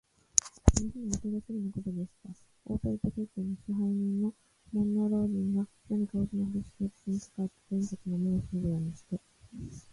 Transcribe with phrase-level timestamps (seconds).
[0.73, 2.29] その日のお昼すぎのことでした。
[2.65, 4.33] 大鳥時計店の支配人の
[4.73, 9.19] 門野老人が、何か大きなふろしき包みをかかえて、店員たちの目をしのぶようにして、